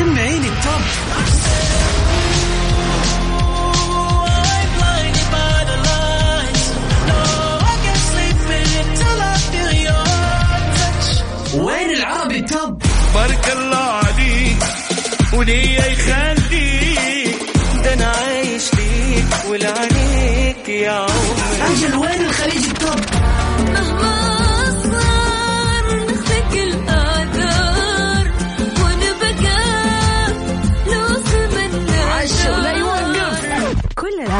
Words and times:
سمعيني 0.00 0.48
التوب 0.48 1.90
وين 11.54 11.90
العربي 11.90 12.38
التوب 12.38 12.82
بارك 13.14 13.52
الله 13.52 13.76
عليك 13.78 14.56
وليا 15.32 15.89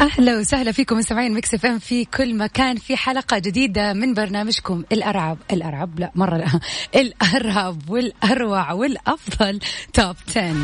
أهلا 0.00 0.38
وسهلا 0.38 0.72
فيكم 0.72 0.98
مستمعين 0.98 1.34
ميكس 1.34 1.54
إف 1.54 1.66
إم 1.66 1.78
في 1.78 2.04
كل 2.04 2.34
مكان. 2.34 2.76
في 2.76 2.96
حلقة 2.96 3.38
جديدة 3.38 3.92
من 3.92 4.14
برنامجكم 4.14 4.84
الأرعب. 4.92 5.38
الأرعب؟ 5.52 6.00
لا 6.00 6.10
مرة 6.14 6.36
لا. 6.36 6.60
الارهب 6.94 7.90
والأروع 7.90 8.72
والأفضل 8.72 9.60
توب 9.92 10.16
10 10.28 10.54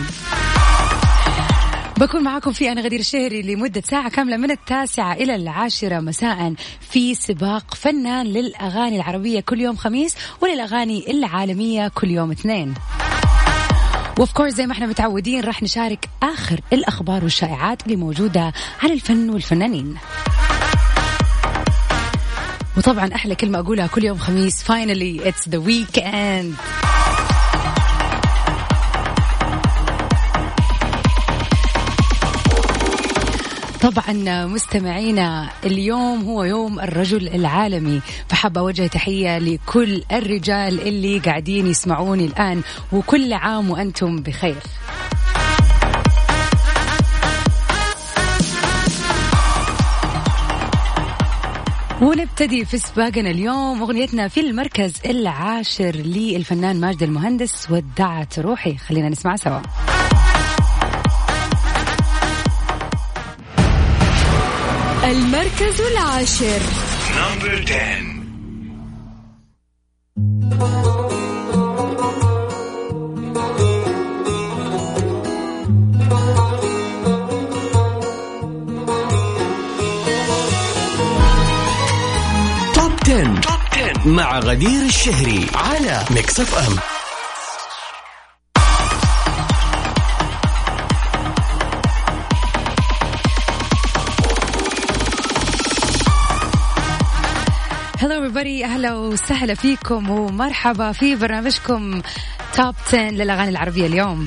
بكون 1.99 2.23
معاكم 2.23 2.53
في 2.53 2.73
أنا 2.73 2.81
غدير 2.81 3.01
الشهري 3.01 3.43
لمدة 3.43 3.81
ساعة 3.81 4.11
كاملة 4.11 4.37
من 4.37 4.51
التاسعة 4.51 5.13
إلى 5.15 5.35
العاشرة 5.35 6.01
مساء 6.01 6.55
في 6.81 7.15
سباق 7.15 7.75
فنان 7.75 8.27
للأغاني 8.27 8.97
العربية 8.97 9.41
كل 9.41 9.61
يوم 9.61 9.77
خميس 9.77 10.15
وللأغاني 10.41 11.11
العالمية 11.11 11.89
كل 11.89 12.11
يوم 12.11 12.31
اثنين. 12.31 12.75
وف 14.19 14.33
كورس 14.33 14.55
زي 14.55 14.67
ما 14.67 14.73
إحنا 14.73 14.87
متعودين 14.87 15.45
راح 15.45 15.63
نشارك 15.63 16.09
آخر 16.23 16.61
الأخبار 16.73 17.25
والشائعات 17.25 17.83
اللي 17.83 17.97
موجودة 17.97 18.53
عن 18.83 18.91
الفن 18.91 19.31
والفنانين. 19.31 19.97
وطبعا 22.77 23.15
أحلى 23.15 23.35
كلمة 23.35 23.59
أقولها 23.59 23.87
كل 23.87 24.05
يوم 24.05 24.19
خميس 24.19 24.63
finally 24.63 25.29
it's 25.29 25.49
the 25.49 25.59
weekend 25.59 25.99
طبعا 33.87 34.47
مستمعينا 34.47 35.51
اليوم 35.65 36.25
هو 36.25 36.45
يوم 36.45 36.81
الرجل 36.81 37.29
العالمي. 37.29 38.01
فحابة 38.29 38.61
أوجه 38.61 38.87
تحية 38.87 39.39
لكل 39.39 40.03
الرجال 40.13 40.81
اللي 40.89 41.19
قاعدين 41.19 41.67
يسمعوني 41.67 42.25
الآن 42.25 42.63
وكل 42.93 43.33
عام 43.33 43.71
وأنتم 43.71 44.17
بخير. 44.17 44.57
ونبتدي 52.03 52.65
في 52.65 52.79
سباقنا 52.79 53.31
اليوم 53.31 53.83
أغنيتنا 53.83 54.29
في 54.29 54.41
المركز 54.41 54.93
العاشر 55.07 55.97
للفنان 55.97 56.81
ماجد 56.81 57.03
المهندس 57.03 57.71
ودعت 57.71 58.39
روحي. 58.39 58.77
خلينا 58.77 59.09
نسمع 59.09 59.37
سوا. 59.37 59.61
المركز 65.07 65.81
العاشر. 65.81 66.61
نمبر 67.17 67.63
10 67.63 68.17
توب 82.75 82.93
10. 83.07 83.37
توب 83.43 83.61
10 83.75 84.09
مع 84.09 84.39
غدير 84.39 84.83
الشهري 84.83 85.47
على 85.55 86.05
ميكس 86.11 86.41
إف 86.41 86.55
إم 86.55 86.96
hello 98.07 98.31
everybody. 98.31 98.65
أهلا 98.65 98.95
وسهلا 98.95 99.55
فيكم 99.55 100.11
ومرحبا 100.11 100.93
في 100.93 101.17
برنامجكم 101.17 102.03
توب 102.55 102.75
10 102.87 102.99
للأغاني 102.99 103.51
العربية 103.51 103.87
اليوم. 103.87 104.25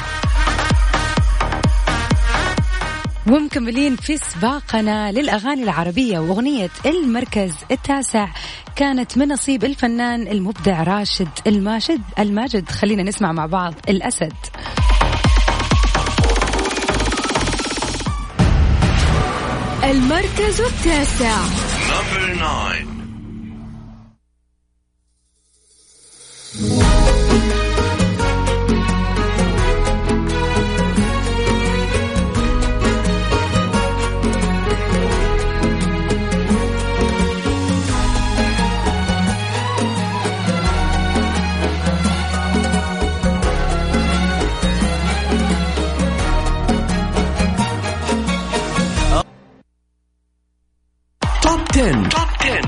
ومكملين 3.27 3.95
في 3.95 4.17
سباقنا 4.17 5.11
للأغاني 5.11 5.63
العربية 5.63 6.19
وأغنية 6.19 6.69
المركز 6.85 7.53
التاسع. 7.71 8.27
كانت 8.75 9.17
من 9.17 9.27
نصيب 9.27 9.63
الفنان 9.63 10.27
المبدع 10.27 10.83
راشد 10.83 11.29
الماجد 11.47 12.01
الماجد. 12.19 12.69
خلينا 12.69 13.03
نسمع 13.03 13.31
مع 13.31 13.45
بعض 13.45 13.73
الأسد. 13.89 14.33
المركز 19.83 20.61
التاسع. 20.61 21.37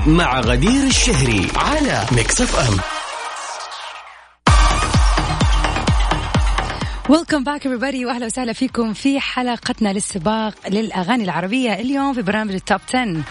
مع 0.06 0.40
غدير 0.40 0.86
الشهري 0.86 1.46
على 1.56 2.04
ميكس 2.12 2.40
إف 2.40 2.58
إم 2.58 2.76
welcome 7.08 7.44
back 7.44 7.68
everybody 7.68 8.06
وأهلا 8.06 8.26
وسهلا 8.26 8.52
فيكم 8.52 8.92
في 8.92 9.20
حلقتنا 9.20 9.92
للسباق 9.92 10.54
للأغاني 10.68 11.24
العربية 11.24 11.74
اليوم 11.74 12.14
في 12.14 12.22
برنامج 12.22 12.52
التوب 12.54 12.80
10 12.88 13.22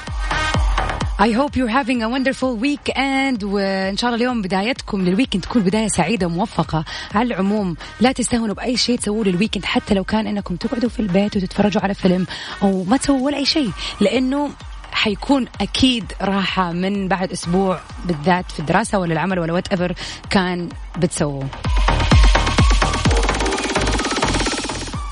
I 1.20 1.32
hope 1.32 1.56
you're 1.56 1.68
having 1.68 2.02
a 2.04 2.10
wonderful 2.10 2.56
weekend 2.58 3.44
وإن 3.44 3.98
شاء 3.98 4.10
الله 4.10 4.16
اليوم 4.16 4.42
بدايتكم 4.42 5.02
لل 5.02 5.11
weekend 5.11 5.44
تكون 5.44 5.62
بداية 5.62 5.88
سعيدة 5.88 6.28
وموفقة. 6.28 6.86
على 7.16 7.28
العموم 7.28 7.76
لا 8.02 8.12
تستهونوا 8.12 8.56
بأي 8.56 8.78
شيء 8.78 8.98
تسووه 8.98 9.26
لل 9.26 9.34
weekend 9.34 9.66
حتى 9.66 9.94
لو 9.94 10.04
كان 10.04 10.28
إنكم 10.28 10.56
تقعدوا 10.56 10.90
في 10.90 11.00
البيت 11.00 11.38
وتتفرجوا 11.38 11.82
على 11.82 11.94
فيلم 11.94 12.28
أو 12.64 12.84
ما 12.84 12.98
تسووا 12.98 13.26
ولا 13.26 13.38
أي 13.38 13.46
شيء 13.46 13.72
لأنه 14.00 14.50
حيكون 14.92 15.46
أكيد 15.62 16.14
راحة 16.22 16.72
من 16.72 17.08
بعد 17.08 17.32
أسبوع 17.32 17.80
بالذات 18.06 18.52
في 18.52 18.60
الدراسة 18.60 19.00
ولا 19.00 19.14
العمل 19.14 19.40
ولا 19.40 19.54
whatever 19.54 19.94
كان 20.30 20.70
بتسووه. 20.98 21.48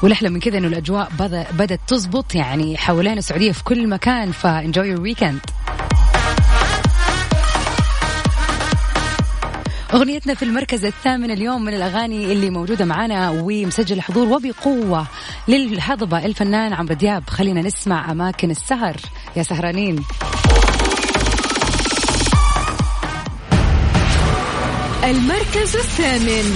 والاحلى 0.03 0.29
من 0.29 0.39
كذا 0.39 0.57
إنه 0.57 0.67
الأجواء 0.67 1.09
بدأ- 1.09 1.53
بدأت 1.53 1.79
تزبط 1.87 2.35
يعني 2.35 2.77
حوالين 2.77 3.17
السعودية 3.17 3.51
في 3.51 3.63
كل 3.63 3.87
مكان 3.89 4.31
ف 4.31 4.41
enjoy 4.41 4.87
your 4.87 5.01
weekend 5.01 5.39
أغنيتنا 9.93 10.33
في 10.33 10.43
المركز 10.43 10.85
الثامن 10.85 11.31
اليوم 11.31 11.65
من 11.65 11.73
الأغاني 11.73 12.31
اللي 12.31 12.49
موجودة 12.49 12.85
معنا 12.85 13.29
ومسجل 13.29 14.01
حضور 14.01 14.27
وبقوة 14.27 15.07
للهضبة 15.47 16.25
الفنان 16.25 16.73
عمرو 16.73 16.95
دياب. 16.95 17.29
خلينا 17.29 17.61
نسمع 17.61 18.11
أماكن 18.11 18.51
السهر. 18.51 18.95
يا 19.35 19.43
سهرانين. 19.43 20.03
المركز 25.03 25.75
الثامن. 25.75 26.55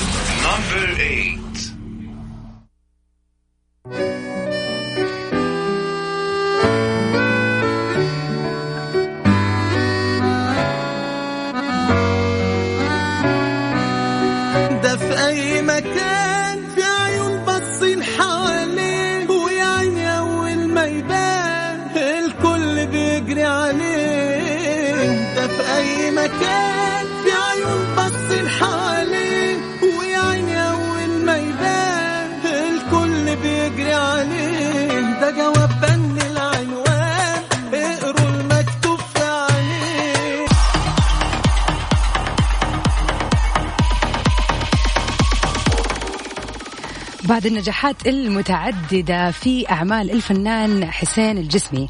بعد 47.33 47.45
النجاحات 47.45 48.07
المتعددة 48.07 49.31
في 49.31 49.69
أعمال 49.69 50.12
الفنان 50.12 50.91
حسين 50.91 51.38
الجسمي. 51.38 51.89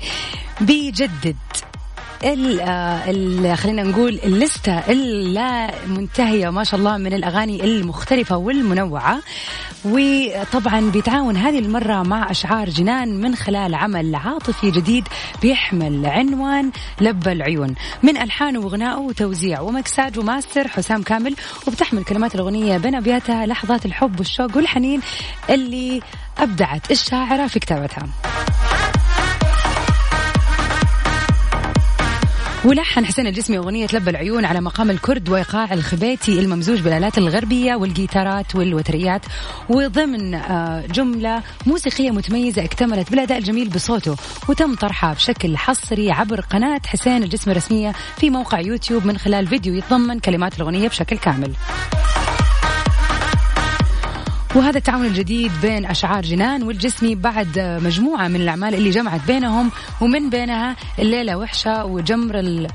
بيجدد 0.62 1.36
خلينا 3.56 3.84
نقول 3.84 4.20
اللستة 4.24 4.78
اللا 4.80 5.72
منتهية 5.88 6.50
ما 6.50 6.64
شاء 6.64 6.80
الله 6.80 6.98
من 6.98 7.14
الأغاني 7.14 7.64
المختلفة 7.64 8.38
والمنوعة. 8.38 9.20
وطبعا 9.86 10.92
بيتعاون 10.92 11.38
هذه 11.38 11.60
المرة 11.60 12.04
مع 12.04 12.31
أشعار 12.31 12.70
جنان 12.70 13.22
من 13.22 13.36
خلال 13.36 13.75
عمل 13.75 14.16
عاطفي 14.16 14.72
جديد 14.72 15.08
بيحمل 15.42 16.06
عنوان 16.06 16.72
لب 17.02 17.28
العيون. 17.28 17.75
من 18.04 18.18
ألحانه 18.18 18.60
وغنائه 18.60 18.98
وتوزيع 18.98 19.62
ومكساج 19.62 20.20
وماستر 20.20 20.68
حسام 20.68 21.02
كامل 21.02 21.36
وبتحمل 21.68 22.04
كلمات 22.04 22.36
الأغنية 22.36 22.78
بين 22.78 22.96
أبياتها 22.96 23.46
لحظات 23.46 23.86
الحب 23.86 24.20
والشوق 24.20 24.58
والحنين 24.58 25.02
اللي 25.50 26.02
أبدعت 26.38 26.92
الشاعرة 26.92 27.48
في 27.48 27.60
كتابتها. 27.60 28.08
ولحن 32.65 33.06
حسين 33.06 33.27
الجسمي 33.27 33.57
أغنية 33.57 33.88
لب 33.94 34.10
العيون 34.10 34.45
على 34.45 34.62
مقام 34.62 34.89
الكرد 34.89 35.30
وإيقاع 35.30 35.74
الخبيتي 35.74 36.39
الممزوج 36.39 36.81
بالآلات 36.81 37.18
الغربية 37.18 37.75
والجيتارات 37.75 38.56
والوتريات. 38.56 39.21
وضمن 39.69 40.33
آه، 40.33 40.86
جملة 40.86 41.44
موسيقية 41.65 42.12
متميزة 42.12 42.63
اكتملت 42.63 43.12
بالأداء 43.12 43.38
الجميل 43.38 43.69
بصوته 43.69 44.15
وتم 44.50 44.75
طرحها 44.75 45.13
بشكل 45.13 45.57
حصري 45.57 46.12
عبر 46.12 46.42
قناة 46.42 46.81
حسين 46.86 47.24
الجسمي 47.24 47.51
الرسمية 47.51 47.94
في 48.18 48.30
موقع 48.30 48.60
يوتيوب 48.60 49.06
من 49.06 49.18
خلال 49.18 49.48
فيديو 49.48 49.74
يتضمن 49.74 50.19
كلمات 50.19 50.57
الأغنية 50.57 50.88
بشكل 50.88 51.18
كامل. 51.18 51.51
وهذا 54.56 54.78
التعاون 54.78 55.06
الجديد 55.06 55.52
بين 55.62 55.86
أشعار 55.86 56.22
جنان 56.24 56.64
والجسمي 56.64 57.16
بعد 57.16 57.60
مجموعة 57.84 58.28
من 58.28 58.36
الأعمال 58.42 58.74
اللي 58.76 58.90
جمعت 58.90 59.22
بينهم 59.28 59.72
ومن 60.02 60.30
بينها 60.30 60.76
الليلة 61.00 61.38
وحشة 61.38 61.86
وجمر 61.86 62.40
ال- 62.40 62.68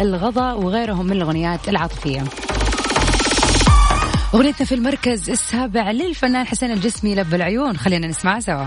الغضا 0.00 0.52
وغيرهم 0.52 1.06
من 1.06 1.12
الأغنيات 1.12 1.68
العاطفية. 1.68 2.24
أغنيتنا 4.34 4.66
في 4.66 4.74
المركز 4.74 5.30
السابع 5.30 5.90
للفنان 5.90 6.46
حسين 6.46 6.70
الجسمي 6.72 7.14
لب 7.14 7.34
العيون. 7.34 7.76
خلينا 7.76 8.06
نسمعها 8.06 8.40
سوا. 8.40 8.64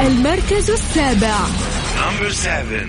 المركز 0.00 0.70
السابع. 0.70 1.38
Number 1.96 2.30
seven. 2.32 2.88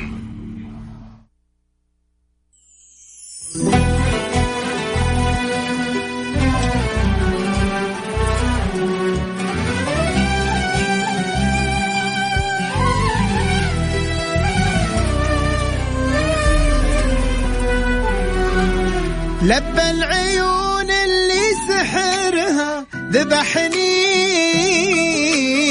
لبى 19.47 19.89
العيون 19.89 20.91
اللي 20.91 21.41
سحرها 21.69 22.85
ذبحني 22.95 23.77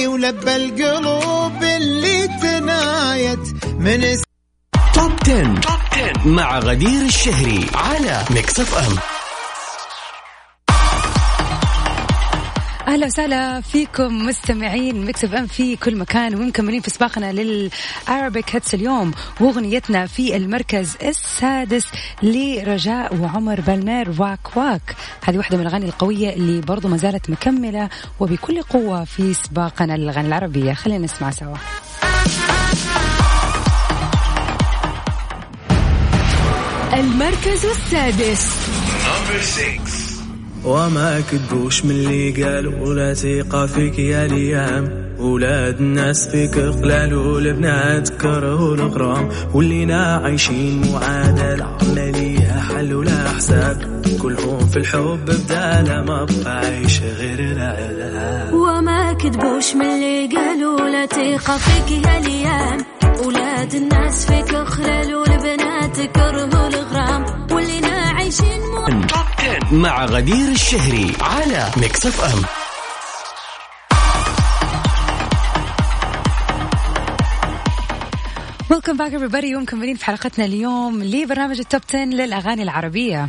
ولبى 0.06 0.56
القلوب 0.56 1.62
اللي 1.62 2.28
تنايت 2.42 3.64
من 3.78 4.00
توب 4.94 5.12
10. 5.22 5.60
توب 5.60 5.80
10 5.92 6.28
مع 6.28 6.58
غدير 6.58 7.02
الشهري 7.02 7.66
على 7.74 8.24
ميكس 8.30 8.60
إف 8.60 8.74
إم 8.74 8.96
أهلا 12.86 13.06
وسهلا 13.06 13.60
فيكم 13.60 14.26
مستمعين 14.26 15.04
ميكس 15.04 15.24
إف 15.24 15.34
إم 15.34 15.46
في 15.46 15.76
كل 15.76 15.96
مكان 15.96 16.34
ومكملين 16.34 16.80
في 16.80 16.90
سباقنا 16.90 17.32
لل 17.32 17.63
Arabic 17.63 18.54
hits 18.54 18.74
اليوم 18.74 19.12
وأغنيتنا 19.40 20.06
في 20.06 20.36
المركز 20.36 20.96
السادس 21.02 21.86
لرجاء 22.22 23.16
وعمر 23.16 23.60
بالمير 23.60 24.14
واك 24.18 24.56
واك 24.56 24.96
هذه 25.24 25.36
واحدة 25.36 25.56
من 25.56 25.62
الأغاني 25.62 25.84
القوية 25.86 26.30
اللي 26.30 26.60
برضو 26.60 26.88
ما 26.88 26.96
زالت 26.96 27.30
مكملة 27.30 27.88
وبكل 28.20 28.62
قوة 28.62 29.04
في 29.04 29.34
سباقنا 29.34 29.96
للأغاني 29.96 30.28
العربية. 30.28 30.72
خلينا 30.72 31.04
نسمع 31.04 31.30
سوا. 31.30 31.56
المركز 36.92 37.66
السادس. 37.66 38.50
Number 39.06 39.42
six. 39.42 40.05
وما 40.64 41.20
كدبوش 41.32 41.84
من 41.84 41.90
اللي 41.90 42.44
قالوا 42.44 42.94
لا 42.94 43.14
ثقة 43.14 43.66
فيك 43.66 43.98
يا 43.98 44.26
ليام. 44.26 45.06
ولاد 45.18 45.80
الناس 45.80 46.28
فيك 46.28 46.54
خلال 46.54 47.14
والبنات 47.14 48.08
كرهوا 48.08 48.74
الغرام 48.74 49.28
ولينا 49.54 50.16
عايشين 50.24 50.92
معادلة 50.92 51.64
عملية 51.82 52.60
حل 52.68 52.94
ولا 52.94 53.28
حساب 53.28 54.02
كلهم 54.22 54.58
في 54.66 54.76
الحب 54.76 55.18
بدالة 55.24 56.02
ما 56.02 56.24
بقى 56.24 56.58
عايش 56.58 57.00
غير 57.02 57.38
العذاب. 57.40 58.54
وما 58.54 59.12
كذبوش 59.12 59.74
من 59.74 59.86
اللي 59.86 60.36
قالوا 60.36 60.80
لا 60.88 61.06
تيقى 61.06 61.58
فيك 61.58 61.90
يا 62.06 62.20
ليام. 62.20 62.78
ولاد 63.26 63.74
الناس 63.74 64.26
فيك 64.26 64.56
خلال 64.56 65.14
والبنات 65.14 66.00
كرهوا 66.00 66.68
الغرام 66.68 67.24
واللينا 67.52 67.88
عايشين 67.88 68.60
10 68.86 69.35
مع 69.72 70.04
غدير 70.04 70.48
الشهري 70.48 71.12
على 71.20 71.70
ميكس 71.76 72.06
اف 72.06 72.24
ام 72.24 72.42
welcome 78.70 78.96
back 78.96 79.12
everybody. 79.12 79.56
ومكملين 79.56 79.96
في 79.96 80.04
حلقتنا 80.04 80.44
اليوم 80.44 81.02
لبرنامج 81.02 81.58
التوب 81.58 81.80
10 81.88 82.04
للأغاني 82.04 82.62
العربية. 82.62 83.26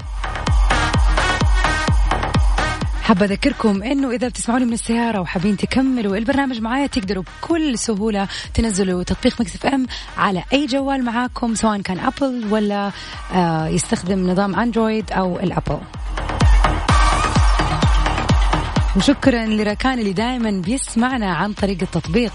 حابة 3.08 3.26
أذكركم 3.26 3.84
إنه 3.84 4.12
إذا 4.12 4.28
بتسمعوني 4.28 4.66
من 4.66 4.74
السيارة 4.74 5.20
وحابين 5.20 5.58
تكملوا 5.58 6.18
البرنامج 6.18 6.62
معايا 6.62 6.88
تقدروا 6.88 7.24
بكل 7.24 7.80
سهولة 7.80 8.28
تنزلوا 8.54 9.04
تطبيق 9.04 9.42
ميكس 9.42 9.56
إف 9.56 9.66
إم 9.66 9.88
على 10.18 10.44
أي 10.54 10.66
جوال 10.66 11.06
معاكم 11.06 11.56
سواء 11.56 11.82
كان 11.82 12.00
أبل 12.00 12.46
ولا 12.50 12.92
آه 13.34 13.68
يستخدم 13.68 14.30
نظام 14.30 14.60
أندرويد 14.60 15.12
أو 15.12 15.40
الأبل. 15.40 15.80
وشكرا 18.96 19.46
لركان 19.46 20.00
اللي 20.00 20.14
دائما 20.14 20.52
بيسمعنا 20.52 21.34
عن 21.34 21.54
طريق 21.54 21.78
التطبيق. 21.82 22.34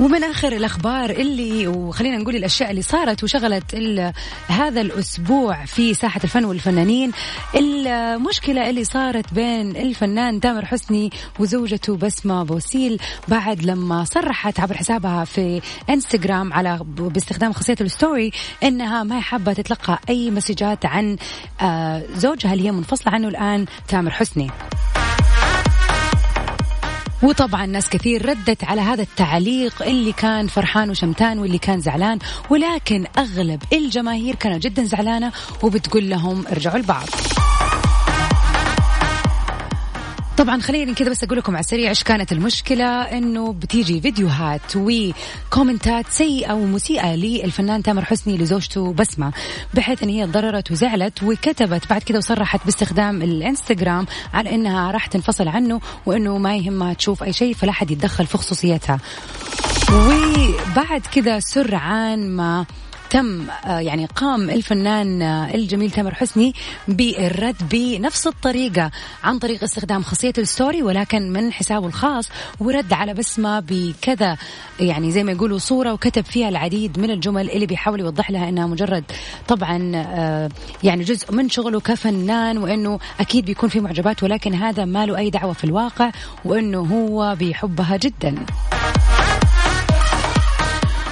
ومن 0.00 0.24
آخر 0.24 0.52
الأخبار 0.52 1.10
اللي 1.10 1.66
وخلينا 1.66 2.16
نقول 2.16 2.36
الأشياء 2.36 2.70
اللي 2.70 2.82
صارت 2.82 3.24
وشغلت 3.24 3.74
هذا 4.48 4.80
الأسبوع 4.80 5.64
في 5.64 5.94
ساحة 5.94 6.20
الفن 6.24 6.44
والفنانين. 6.44 7.12
المشكلة 7.54 8.70
اللي 8.70 8.84
صارت 8.84 9.34
بين 9.34 9.76
الفنان 9.76 10.40
تامر 10.40 10.64
حسني 10.64 11.10
وزوجته 11.38 11.96
بسمة 11.96 12.42
بوسيل 12.42 13.00
بعد 13.28 13.62
لما 13.62 14.04
صرحت 14.04 14.60
عبر 14.60 14.76
حسابها 14.76 15.24
في 15.24 15.60
إنستغرام 15.90 16.52
على 16.52 16.78
باستخدام 16.82 17.52
خاصية 17.52 17.76
ال 17.80 17.88
story 17.88 18.30
إنها 18.62 19.02
ما 19.02 19.20
حابة 19.20 19.52
تتلقى 19.52 19.98
أي 20.08 20.30
مسجات 20.30 20.86
عن 20.86 21.16
آه، 21.60 22.02
زوجها 22.16 22.52
اللي 22.52 22.64
هي 22.64 22.72
منفصلة 22.72 23.12
عنه 23.12 23.28
الآن 23.28 23.66
تامر 23.88 24.10
حسني. 24.10 24.50
وطبعا 27.24 27.66
ناس 27.66 27.88
كثير 27.88 28.28
ردت 28.28 28.64
على 28.64 28.80
هذا 28.80 29.02
التعليق 29.02 29.82
اللي 29.82 30.12
كان 30.12 30.46
فرحان 30.46 30.90
وشمتان 30.90 31.38
واللي 31.38 31.58
كان 31.58 31.80
زعلان 31.80 32.18
ولكن 32.50 33.04
أغلب 33.18 33.62
الجماهير 33.72 34.34
كانت 34.34 34.62
جدا 34.62 34.84
زعلانة 34.84 35.32
وبتقول 35.62 36.10
لهم 36.10 36.46
ارجعوا 36.46 36.78
لبعض 36.78 37.06
طبعا 40.38 40.60
خليني 40.60 40.94
كذا 40.94 41.10
بس 41.10 41.24
أقول 41.24 41.38
لكم 41.38 41.52
على 41.52 41.60
السريع 41.60 41.88
إيش 41.88 42.02
كانت 42.02 42.32
المشكلة 42.32 42.86
إنه 43.02 43.52
بتيجي 43.52 44.00
فيديوهات 44.00 44.76
وكومنتات 44.76 46.06
سيئة 46.10 46.52
ومسيئة 46.52 47.14
للفنان 47.14 47.82
تامر 47.82 48.04
حسني 48.04 48.36
لزوجته 48.36 48.92
بسمة 48.92 49.32
بحيث 49.74 50.02
إن 50.02 50.08
هي 50.08 50.26
تضررت 50.26 50.70
وزعلت 50.70 51.22
وكتبت 51.22 51.90
بعد 51.90 52.02
كذا 52.02 52.18
وصرحت 52.18 52.64
باستخدام 52.64 53.22
الإنستغرام 53.22 54.06
على 54.34 54.54
إنها 54.54 54.90
راح 54.90 55.06
تنفصل 55.06 55.48
عنه 55.48 55.80
وإنه 56.06 56.38
ما 56.38 56.56
يهمها 56.56 56.92
تشوف 56.92 57.22
أي 57.22 57.32
شيء 57.32 57.54
فلا 57.54 57.72
حد 57.72 57.90
يتدخل 57.90 58.26
في 58.26 58.38
خصوصيتها. 58.38 58.98
وبعد 59.92 61.00
كذا 61.12 61.40
سرعان 61.40 62.30
ما 62.30 62.66
تم 63.14 63.46
آه، 63.66 63.78
يعني 63.78 64.06
قام 64.06 64.50
الفنان 64.50 65.22
آه، 65.22 65.54
الجميل 65.54 65.90
تامر 65.90 66.14
حسني 66.14 66.54
بالرد 66.88 67.56
بنفس 67.70 68.26
الطريقة 68.26 68.90
عن 69.24 69.38
طريق 69.38 69.62
استخدام 69.62 70.02
خاصية 70.02 70.32
الستوري 70.38 70.82
ولكن 70.82 71.32
من 71.32 71.52
حسابه 71.52 71.86
الخاص 71.86 72.28
ورد 72.60 72.92
على 72.92 73.14
بسمة 73.14 73.60
بكذا 73.60 74.36
يعني 74.80 75.10
زي 75.10 75.24
ما 75.24 75.32
يقولوا 75.32 75.58
صورة 75.58 75.92
وكتب 75.92 76.24
فيها 76.24 76.48
العديد 76.48 76.98
من 76.98 77.10
الجمل 77.10 77.50
اللي 77.50 77.66
بيحاول 77.66 78.00
يوضح 78.00 78.30
لها 78.30 78.48
إنها 78.48 78.66
مجرد 78.66 79.04
طبعا 79.48 79.92
آه، 79.94 80.48
يعني 80.84 81.04
جزء 81.04 81.32
من 81.32 81.48
شغله 81.48 81.80
كفنان 81.80 82.58
وإنه 82.58 82.98
أكيد 83.20 83.44
بيكون 83.44 83.68
في 83.68 83.80
معجبات 83.80 84.22
ولكن 84.22 84.54
هذا 84.54 84.84
ما 84.84 85.06
له 85.06 85.18
أي 85.18 85.30
دعوة 85.30 85.52
في 85.52 85.64
الواقع 85.64 86.10
وإنه 86.44 86.80
هو 86.80 87.36
بيحبها 87.38 87.96
جدا. 87.96 88.34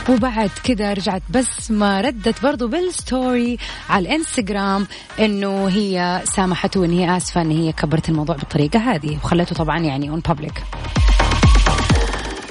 وبعد 0.08 0.50
كذا 0.64 0.92
رجعت 0.92 1.22
بس 1.30 1.70
ما 1.70 2.00
ردت 2.00 2.42
برضو 2.42 2.68
بال 2.68 2.94
story 2.94 3.58
على 3.90 4.08
الانستغرام 4.08 4.86
إنه 5.20 5.68
هي 5.68 6.22
سامحته 6.24 6.80
وإن 6.80 6.92
هي 6.92 7.16
آسفة 7.16 7.42
إن 7.42 7.50
هي 7.50 7.72
كبرت 7.72 8.08
الموضوع 8.08 8.36
بالطريقة 8.36 8.78
هذه 8.78 9.16
وخلته 9.16 9.54
طبعا 9.54 9.78
يعني 9.78 10.10
on 10.10 10.20
public 10.20 10.62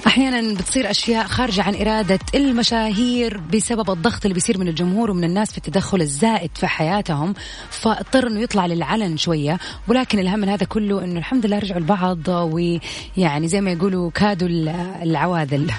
أحيانا 0.07 0.53
بتصير 0.53 0.91
أشياء 0.91 1.27
خارجة 1.27 1.63
عن 1.63 1.75
إرادة 1.75 2.19
المشاهير 2.35 3.37
بسبب 3.53 3.91
الضغط 3.91 4.25
اللي 4.25 4.33
بيصير 4.33 4.57
من 4.57 4.67
الجمهور 4.67 5.11
ومن 5.11 5.23
الناس 5.23 5.51
في 5.51 5.57
التدخل 5.57 6.01
الزائد 6.01 6.49
في 6.55 6.67
حياتهم 6.67 7.33
فاضطر 7.69 8.27
إنه 8.27 8.39
يطلع 8.39 8.65
للعلن 8.65 9.17
شوية 9.17 9.59
ولكن 9.87 10.19
الاهم 10.19 10.39
من 10.39 10.49
هذا 10.49 10.65
كله 10.65 11.03
إنه 11.03 11.19
الحمد 11.19 11.45
لله 11.45 11.59
رجعوا 11.59 11.79
لبعض 11.79 12.27
ويعني 12.27 13.47
زي 13.47 13.61
ما 13.61 13.71
يقولوا 13.71 14.11
كادوا 14.11 14.47
العواذل. 15.03 15.71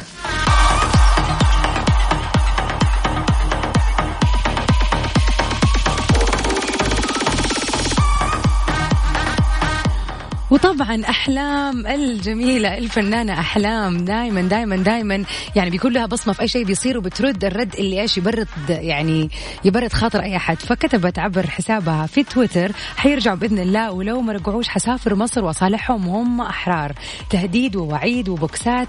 وطبعا 10.52 11.02
أحلام 11.08 11.86
الجميلة 11.86 12.78
الفنانة 12.78 13.32
أحلام 13.32 14.04
دائما 14.04 14.42
دائما 14.42 14.76
دائما 14.76 15.24
يعني 15.56 15.70
بيكون 15.70 15.92
لها 15.92 16.06
بصمة 16.06 16.32
في 16.32 16.42
أي 16.42 16.48
شيء 16.48 16.64
بيصير 16.64 16.98
وبترد 16.98 17.44
الرد 17.44 17.74
اللي 17.74 18.00
إيش 18.00 18.18
يبرد 18.18 18.48
يعني 18.68 19.30
يبرد 19.64 19.92
خاطر 19.92 20.22
أي 20.22 20.36
احد 20.36 20.56
فكتبت 20.56 21.18
عبر 21.18 21.46
حسابها 21.46 22.06
في 22.06 22.22
تويتر 22.22 22.72
حيرجعوا 22.96 23.36
بإذن 23.36 23.58
الله 23.58 23.92
ولو 23.92 24.20
ما 24.20 24.32
رجعوش 24.32 24.68
حسافر 24.68 25.14
مصر 25.14 25.44
واصالحهم 25.44 26.08
وهم 26.08 26.40
أحرار. 26.40 26.92
تهديد 27.30 27.76
ووعيد 27.76 28.28
وبوكسات 28.28 28.88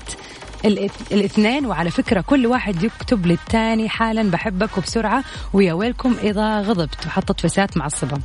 الإثنين. 1.11 1.65
وعلى 1.65 1.91
فكرة 1.91 2.21
كل 2.21 2.47
واحد 2.47 2.83
يكتب 2.83 3.25
للثاني 3.25 3.89
حالا 3.89 4.31
بحبك 4.31 4.77
وبسرعة 4.77 5.23
ويا 5.53 5.73
ويلكم 5.73 6.15
إذا 6.23 6.59
غضبت. 6.61 7.05
وحطت 7.05 7.41
فسات 7.41 7.77
معصبة 7.77 8.17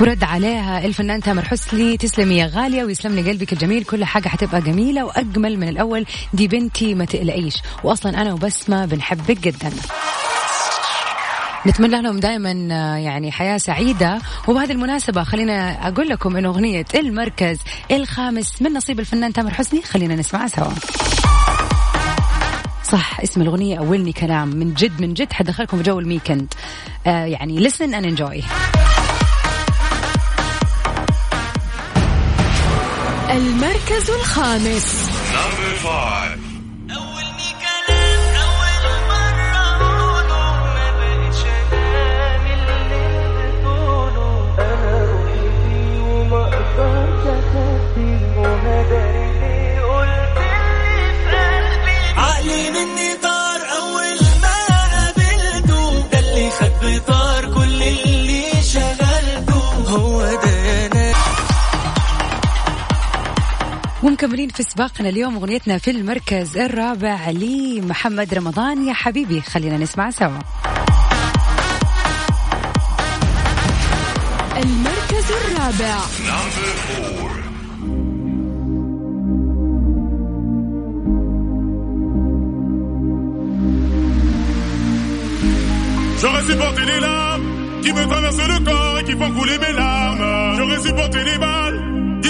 ورد 0.00 0.24
عليها 0.24 0.84
الفنان 0.84 1.20
تامر 1.20 1.44
حسني. 1.44 1.96
تسلمي 1.96 2.38
يا 2.38 2.46
غالية 2.46 2.84
ويسلم 2.84 3.14
لي 3.14 3.30
قلبك 3.30 3.52
الجميل. 3.52 3.84
كل 3.84 4.04
حاجة 4.04 4.28
حتبقى 4.28 4.60
جميلة 4.60 5.04
وأجمل 5.04 5.58
من 5.58 5.68
الأول. 5.68 6.06
دي 6.34 6.48
بنتي 6.48 6.94
ما 6.94 7.04
تقلقيش. 7.04 7.62
وأصلا 7.84 8.22
أنا 8.22 8.32
وبسمة 8.32 8.86
بنحبك 8.86 9.38
جدا. 9.38 9.70
نتمنى 11.66 12.02
لهم 12.02 12.20
دائما 12.20 12.50
يعني 12.98 13.32
حياة 13.32 13.58
سعيدة. 13.58 14.18
وبهذه 14.48 14.72
المناسبة 14.72 15.24
خلينا 15.24 15.88
أقول 15.88 16.08
لكم 16.08 16.36
أن 16.36 16.44
أغنية 16.44 16.86
المركز 16.94 17.58
الخامس 17.90 18.62
من 18.62 18.72
نصيب 18.72 19.00
الفنان 19.00 19.32
تامر 19.32 19.54
حسني. 19.54 19.82
خلينا 19.82 20.14
نسمعها 20.14 20.48
سوا. 20.48 20.72
صح 22.84 23.20
اسم 23.20 23.42
الأغنية 23.42 23.78
أولني 23.78 24.12
كلام. 24.12 24.48
من 24.48 24.74
جد 24.74 25.00
من 25.00 25.14
جد 25.14 25.32
حدخلكم 25.32 25.76
في 25.76 25.82
جو 25.82 25.98
الميكند. 25.98 26.54
آه 27.06 27.24
يعني 27.24 27.68
listen 27.68 27.92
and 27.92 28.18
enjoy. 28.18 28.44
المركز 33.30 34.10
الخامس. 34.10 35.10
ومكملين 64.22 64.48
في 64.48 64.62
سباقنا 64.62 65.08
اليوم 65.08 65.36
اغنيتنا 65.36 65.78
في 65.78 65.90
المركز 65.90 66.56
الرابع 66.56 67.30
لمحمد 67.30 68.34
رمضان 68.34 68.88
يا 68.88 68.92
حبيبي 68.92 69.40
خلينا 69.40 69.76
نسمع 69.76 70.10
سوا 70.10 70.38
المركز 74.56 75.26
الرابع. 75.30 75.96
J'aurais 86.20 86.44
supporté 86.50 86.82
les 86.92 87.00
larmes 87.00 87.48
qui 87.82 87.90
me 87.96 88.02
traversent 88.10 88.48
le 88.54 88.58
corps 88.68 88.98
et 89.00 89.04
qui 89.04 89.14
font 89.20 89.32
couler 89.38 89.58
mes 89.64 89.72
larmes. 89.72 90.56
J'aurais 90.58 90.82
supporté 90.88 91.18
les 91.24 91.38
balles, 91.38 91.78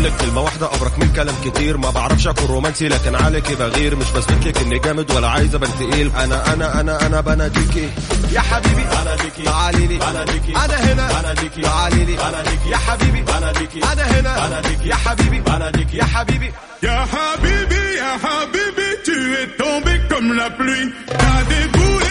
هقول 0.00 0.12
لك 0.12 0.20
كلمة 0.20 0.40
واحدة 0.40 0.74
أبرك 0.74 0.98
من 0.98 1.12
كلام 1.12 1.34
كتير. 1.44 1.76
ما 1.76 1.90
بعرفش 1.90 2.26
أكون 2.26 2.46
رومانسي 2.46 2.88
لكن 2.88 3.14
عليكي 3.14 3.54
بغير. 3.54 3.96
مش 3.96 4.10
بثبت 4.10 4.46
لك 4.46 4.58
إني 4.58 4.78
جامد 4.78 5.10
ولا 5.10 5.28
عايز 5.28 5.54
أبان 5.54 5.70
تقيل. 5.70 6.12
أنا 6.16 6.52
أنا 6.52 6.80
أنا 6.80 7.06
أنا 7.06 7.20
بناديكي 7.20 7.88
يا 8.32 8.40
حبيبي 8.40 8.84
بناديكي 8.84 9.42
تعالي 9.42 9.86
لي. 9.86 9.98
بناديكي 9.98 10.52
أنا 10.56 10.92
هنا. 10.92 11.20
بناديكي 11.20 11.60
تعالي 11.62 12.04
لي. 12.04 12.16
بناديكي 12.16 12.70
يا 12.70 12.76
حبيبي 12.76 13.22
بناديكي 13.22 13.80
أنا 13.92 14.02
هنا. 14.02 14.46
بناديكي 14.46 14.88
يا 14.88 14.94
حبيبي 14.94 15.40
بناديكي 15.40 15.96
يا 15.96 16.04
حبيبي. 16.04 16.52
Ya 16.82 17.00
Habibi, 17.12 17.82
Ya 18.00 18.12
Habibi, 18.24 18.88
tu 19.06 19.16
es 19.40 19.48
tombé 19.62 19.94
comme 20.10 20.30
la 20.40 20.48
pluie. 20.58 20.88
T'as 21.20 21.40
déboulé 21.50 22.09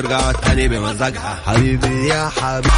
هترجع 0.00 0.32
تاني 0.32 0.68
بمزاجها. 0.68 1.38
حبيبي 1.46 2.08
يا 2.08 2.28
حبيبي. 2.28 2.68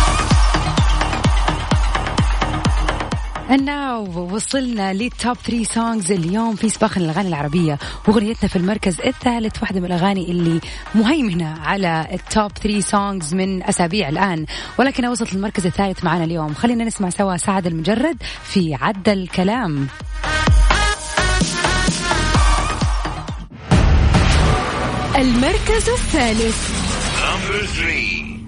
أنا 3.50 3.96
وصلنا 3.96 4.92
لل 4.92 5.10
top 5.10 5.36
3 5.36 5.64
songs 5.64 6.12
اليوم 6.12 6.56
في 6.56 6.68
سباق 6.68 6.98
الأغاني 6.98 7.28
العربية. 7.28 7.78
وأغنيتنا 8.08 8.48
في 8.48 8.56
المركز 8.56 9.00
الثالث 9.00 9.62
واحدة 9.62 9.80
من 9.80 9.86
الأغاني 9.86 10.30
اللي 10.30 10.60
مهيمنة 10.94 11.60
على 11.60 12.08
ال 12.12 12.22
top 12.22 12.52
3 12.62 12.80
songs 12.80 13.34
من 13.34 13.62
أسابيع 13.62 14.08
الآن. 14.08 14.46
ولكنها 14.78 15.10
وصلت 15.10 15.34
للمركز 15.34 15.66
الثالث 15.66 16.04
معنا 16.04 16.24
اليوم. 16.24 16.54
خلينا 16.54 16.84
نسمع 16.84 17.10
سوا 17.10 17.36
سعد 17.36 17.66
لمجرد 17.66 18.16
في 18.44 18.74
عدى 18.74 19.08
الكلام. 19.08 19.86
المركز 25.16 25.88
الثالث. 25.88 26.81
Number 27.42 27.66
three. 27.66 28.38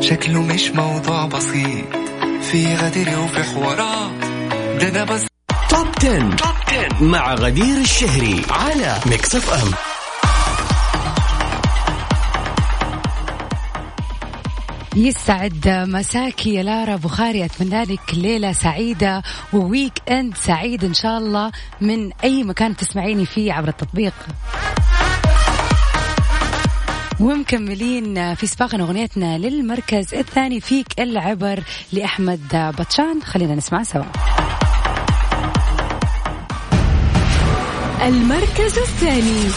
شكله 0.00 0.42
مش 0.42 0.70
موضوع 0.70 1.26
بسيط 1.26 1.84
في 2.42 2.74
غدر 2.74 3.18
وفي 3.18 3.42
حوارات 3.42 4.10
ده 4.80 4.88
أنا 4.88 5.04
بس 5.04 5.26
top 5.70 5.86
10. 5.98 6.18
Top 6.36 6.54
10 6.68 7.04
مع 7.04 7.34
غدير 7.34 7.76
الشهري 7.80 8.42
على 8.50 8.96
Mix 9.06 9.34
FM 9.34 9.70
يسعد 14.96 15.68
مساكي 15.68 16.54
يا 16.54 16.62
لارا 16.62 16.96
بخاري 16.96 17.44
أتمنى 17.44 17.82
لك 17.82 18.14
ليلة 18.14 18.52
سعيدة 18.52 19.22
و 19.52 19.92
weekend 20.10 20.36
سعيد 20.36 20.84
إن 20.84 20.94
شاء 20.94 21.18
الله 21.18 21.52
من 21.80 22.12
أي 22.24 22.44
مكان 22.44 22.76
تسمعيني 22.76 23.26
فيه 23.26 23.52
عبر 23.52 23.68
التطبيق. 23.68 24.14
ومكملين 27.20 28.34
في 28.34 28.46
سباقنا 28.46 28.84
أغنيتنا 28.84 29.38
للمركز 29.38 30.14
الثاني 30.14 30.60
فيك 30.60 30.86
العبر 30.98 31.62
لأحمد 31.92 32.74
بطشان. 32.78 33.22
خلينا 33.22 33.54
نسمع 33.54 33.82
سوا. 33.82 34.04
المركز 38.06 38.78
الثاني. 38.78 39.50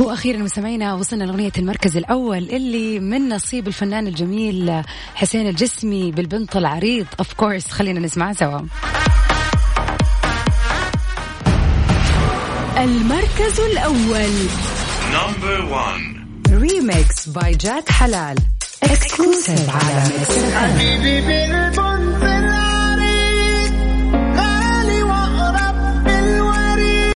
وأخيرا 0.00 0.38
مستمعينا 0.38 0.94
وصلنا 0.94 1.24
لأغنية 1.24 1.52
المركز 1.58 1.96
الأول 1.96 2.38
اللي 2.38 3.00
من 3.00 3.28
نصيب 3.28 3.68
الفنان 3.68 4.06
الجميل 4.06 4.82
حسين 5.14 5.48
الجسمي 5.48 6.12
بالبنط 6.12 6.56
العريض. 6.56 7.06
of 7.18 7.32
course 7.32 7.68
خلينا 7.68 8.00
نسمعها 8.00 8.32
سوا. 8.32 8.60
المركز 12.78 13.60
الأول. 13.60 14.48
Number 15.12 15.72
one. 15.72 16.20
Remix 16.50 17.28
by 17.28 17.54
جاك 17.54 17.88
حلال 17.90 18.36
exclusive 18.82 19.70
على 19.70 20.02
FM 20.02 22.39